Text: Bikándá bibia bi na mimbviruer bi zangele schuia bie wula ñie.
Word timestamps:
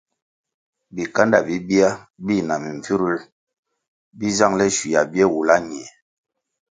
Bikándá 0.95 1.37
bibia 1.47 1.89
bi 2.25 2.35
na 2.47 2.55
mimbviruer 2.63 3.19
bi 4.17 4.27
zangele 4.37 4.65
schuia 4.73 5.01
bie 5.11 5.25
wula 5.33 5.55
ñie. 5.67 5.85